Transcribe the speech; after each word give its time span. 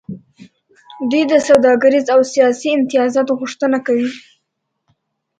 دوی 1.09 1.23
د 1.31 1.33
سوداګریزو 1.47 2.11
او 2.15 2.21
سیاسي 2.33 2.69
امتیازاتو 2.77 3.37
غوښتنه 3.39 3.77
کوي 3.87 4.09